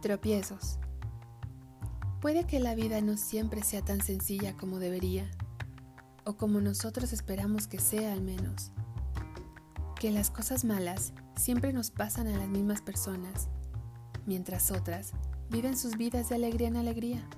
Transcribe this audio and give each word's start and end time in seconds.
Tropiezos. 0.00 0.78
Puede 2.20 2.44
que 2.44 2.60
la 2.60 2.74
vida 2.74 3.00
no 3.00 3.16
siempre 3.16 3.62
sea 3.62 3.84
tan 3.84 4.00
sencilla 4.00 4.56
como 4.56 4.78
debería, 4.78 5.28
o 6.24 6.36
como 6.36 6.60
nosotros 6.60 7.12
esperamos 7.12 7.66
que 7.66 7.78
sea 7.78 8.12
al 8.12 8.22
menos. 8.22 8.70
Que 9.98 10.10
las 10.12 10.30
cosas 10.30 10.64
malas 10.64 11.12
siempre 11.36 11.72
nos 11.72 11.90
pasan 11.90 12.28
a 12.28 12.36
las 12.36 12.48
mismas 12.48 12.80
personas, 12.80 13.48
mientras 14.26 14.70
otras 14.70 15.12
viven 15.50 15.76
sus 15.76 15.96
vidas 15.96 16.28
de 16.28 16.36
alegría 16.36 16.68
en 16.68 16.76
alegría. 16.76 17.28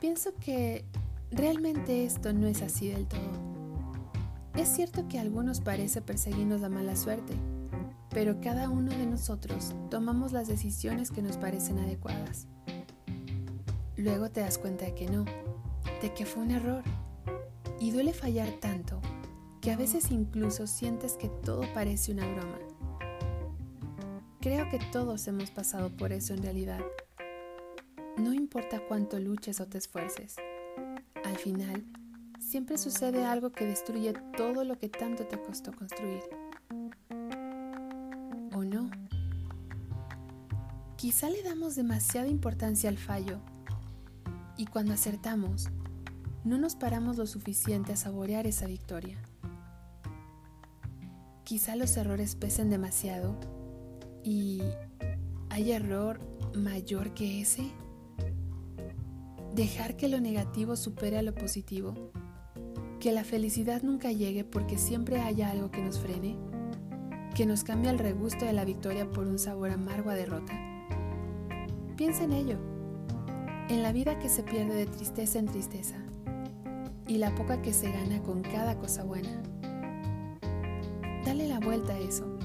Pienso 0.00 0.34
que 0.34 0.84
realmente 1.30 2.04
esto 2.04 2.32
no 2.34 2.46
es 2.46 2.60
así 2.60 2.88
del 2.88 3.06
todo. 3.06 3.54
Es 4.54 4.68
cierto 4.68 5.08
que 5.08 5.18
a 5.18 5.22
algunos 5.22 5.60
parece 5.60 6.02
perseguirnos 6.02 6.60
la 6.60 6.68
mala 6.68 6.96
suerte, 6.96 7.34
pero 8.10 8.40
cada 8.40 8.68
uno 8.68 8.90
de 8.90 9.06
nosotros 9.06 9.74
tomamos 9.90 10.32
las 10.32 10.48
decisiones 10.48 11.10
que 11.10 11.22
nos 11.22 11.36
parecen 11.36 11.78
adecuadas. 11.78 12.46
Luego 13.96 14.30
te 14.30 14.40
das 14.40 14.58
cuenta 14.58 14.84
de 14.84 14.94
que 14.94 15.08
no, 15.08 15.24
de 16.02 16.12
que 16.14 16.26
fue 16.26 16.42
un 16.42 16.50
error. 16.50 16.82
Y 17.80 17.90
duele 17.90 18.12
fallar 18.12 18.48
tanto 18.60 19.00
que 19.60 19.72
a 19.72 19.76
veces 19.76 20.10
incluso 20.10 20.66
sientes 20.66 21.14
que 21.14 21.28
todo 21.28 21.62
parece 21.72 22.12
una 22.12 22.26
broma. 22.26 22.58
Creo 24.40 24.68
que 24.68 24.78
todos 24.92 25.26
hemos 25.26 25.50
pasado 25.50 25.90
por 25.96 26.12
eso 26.12 26.34
en 26.34 26.42
realidad. 26.42 26.80
No 28.18 28.32
importa 28.32 28.80
cuánto 28.86 29.18
luches 29.18 29.60
o 29.60 29.66
te 29.66 29.78
esfuerces, 29.78 30.36
al 31.24 31.36
final 31.36 31.84
siempre 32.38 32.78
sucede 32.78 33.24
algo 33.24 33.52
que 33.52 33.64
destruye 33.64 34.12
todo 34.36 34.64
lo 34.64 34.78
que 34.78 34.88
tanto 34.88 35.26
te 35.26 35.40
costó 35.40 35.72
construir. 35.72 36.22
Quizá 41.04 41.28
le 41.28 41.42
damos 41.42 41.74
demasiada 41.76 42.28
importancia 42.28 42.88
al 42.88 42.96
fallo 42.96 43.38
y 44.56 44.64
cuando 44.64 44.94
acertamos, 44.94 45.68
no 46.44 46.56
nos 46.56 46.76
paramos 46.76 47.18
lo 47.18 47.26
suficiente 47.26 47.92
a 47.92 47.96
saborear 47.96 48.46
esa 48.46 48.66
victoria. 48.66 49.18
Quizá 51.44 51.76
los 51.76 51.94
errores 51.98 52.36
pesen 52.36 52.70
demasiado 52.70 53.38
y 54.22 54.62
¿hay 55.50 55.72
error 55.72 56.20
mayor 56.54 57.12
que 57.12 57.42
ese? 57.42 57.70
Dejar 59.54 59.98
que 59.98 60.08
lo 60.08 60.22
negativo 60.22 60.74
supere 60.74 61.18
a 61.18 61.22
lo 61.22 61.34
positivo, 61.34 62.12
que 62.98 63.12
la 63.12 63.24
felicidad 63.24 63.82
nunca 63.82 64.10
llegue 64.10 64.42
porque 64.42 64.78
siempre 64.78 65.20
haya 65.20 65.50
algo 65.50 65.70
que 65.70 65.82
nos 65.82 65.98
frene, 65.98 66.38
que 67.34 67.44
nos 67.44 67.62
cambie 67.62 67.90
el 67.90 67.98
regusto 67.98 68.46
de 68.46 68.54
la 68.54 68.64
victoria 68.64 69.10
por 69.10 69.26
un 69.26 69.38
sabor 69.38 69.70
amargo 69.70 70.08
a 70.08 70.14
derrota. 70.14 70.73
Piensa 71.96 72.24
en 72.24 72.32
ello, 72.32 72.58
en 73.68 73.84
la 73.84 73.92
vida 73.92 74.18
que 74.18 74.28
se 74.28 74.42
pierde 74.42 74.74
de 74.74 74.86
tristeza 74.86 75.38
en 75.38 75.46
tristeza 75.46 75.94
y 77.06 77.18
la 77.18 77.32
poca 77.36 77.62
que 77.62 77.72
se 77.72 77.88
gana 77.92 78.20
con 78.20 78.42
cada 78.42 78.76
cosa 78.76 79.04
buena. 79.04 79.30
Dale 81.24 81.46
la 81.46 81.60
vuelta 81.60 81.92
a 81.92 81.98
eso. 82.00 82.36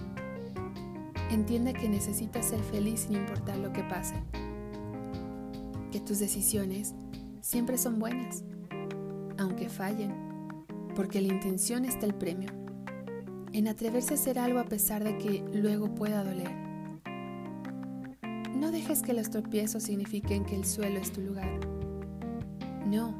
Entiende 1.31 1.73
que 1.73 1.89
necesitas 1.89 2.45
ser 2.45 2.59
feliz 2.59 3.07
sin 3.07 3.15
importar 3.15 3.57
lo 3.57 3.73
que 3.73 3.81
pase. 3.81 4.13
Que 5.91 5.99
tus 5.99 6.19
decisiones 6.19 6.93
siempre 7.41 7.79
son 7.79 7.97
buenas, 7.97 8.43
aunque 9.39 9.67
fallen, 9.67 10.13
porque 10.95 11.21
la 11.21 11.33
intención 11.33 11.85
está 11.85 12.05
el 12.05 12.13
premio, 12.13 12.51
en 13.51 13.67
atreverse 13.67 14.13
a 14.13 14.17
hacer 14.17 14.37
algo 14.37 14.59
a 14.59 14.65
pesar 14.65 15.03
de 15.03 15.17
que 15.17 15.43
luego 15.51 15.95
pueda 15.95 16.23
doler 16.23 16.68
no 18.69 18.75
dejes 18.75 19.01
que 19.01 19.13
los 19.13 19.31
tropiezos 19.31 19.81
signifiquen 19.81 20.45
que 20.45 20.55
el 20.55 20.63
suelo 20.63 20.99
es 20.99 21.11
tu 21.11 21.21
lugar. 21.21 21.59
No, 22.85 23.19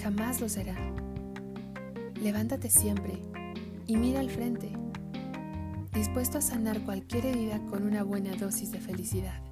jamás 0.00 0.40
lo 0.40 0.48
será. 0.48 0.76
Levántate 2.22 2.70
siempre 2.70 3.20
y 3.88 3.96
mira 3.96 4.20
al 4.20 4.30
frente, 4.30 4.70
dispuesto 5.92 6.38
a 6.38 6.40
sanar 6.40 6.82
cualquier 6.82 7.26
herida 7.26 7.60
con 7.68 7.82
una 7.82 8.04
buena 8.04 8.36
dosis 8.36 8.70
de 8.70 8.78
felicidad. 8.78 9.42